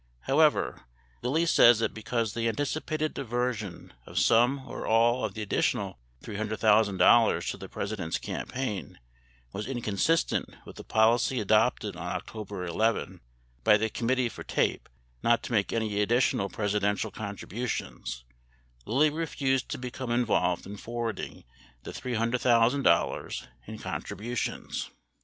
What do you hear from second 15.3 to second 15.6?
to